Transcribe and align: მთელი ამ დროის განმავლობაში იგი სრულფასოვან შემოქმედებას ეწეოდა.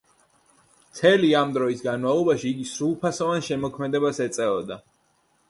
მთელი 0.85 1.29
ამ 1.41 1.53
დროის 1.57 1.83
განმავლობაში 1.89 2.47
იგი 2.55 2.65
სრულფასოვან 2.71 3.47
შემოქმედებას 3.51 4.23
ეწეოდა. 4.29 4.81